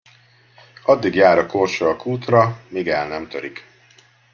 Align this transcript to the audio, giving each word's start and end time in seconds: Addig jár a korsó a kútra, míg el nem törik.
Addig 0.85 1.15
jár 1.15 1.37
a 1.37 1.45
korsó 1.45 1.85
a 1.85 1.95
kútra, 1.95 2.61
míg 2.69 2.87
el 2.87 3.07
nem 3.07 3.27
törik. 3.27 3.65